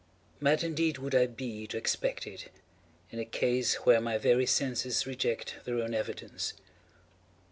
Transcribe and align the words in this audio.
Mad 0.39 0.63
indeed 0.63 0.97
would 0.97 1.13
I 1.13 1.27
be 1.27 1.67
to 1.67 1.77
expect 1.77 2.25
it, 2.25 2.49
in 3.11 3.19
a 3.19 3.23
case 3.23 3.75
where 3.85 4.01
my 4.01 4.17
very 4.17 4.47
senses 4.47 5.05
reject 5.05 5.57
their 5.63 5.77
own 5.77 5.93
evidence. 5.93 6.53